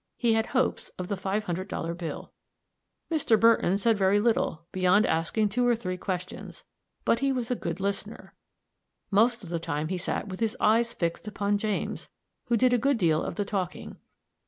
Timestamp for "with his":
10.27-10.57